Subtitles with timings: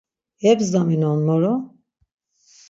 [0.43, 1.53] Yebzdaminonan moro!